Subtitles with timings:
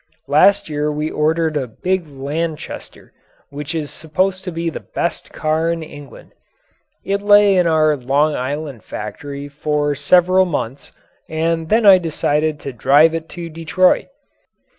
[0.27, 3.13] Last year we ordered a big Lanchester
[3.51, 6.31] which is supposed to be the best car in England.
[7.05, 10.91] It lay in our Long Island factory for several months
[11.29, 14.07] and then I decided to drive it to Detroit.